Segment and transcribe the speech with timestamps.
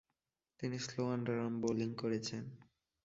[0.59, 2.43] তিনি slow underarm bowling করেছেন।